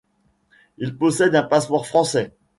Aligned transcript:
Il 0.79 0.97
possède 0.97 1.35
un 1.35 1.43
passeport 1.43 1.85
français. 1.85 2.33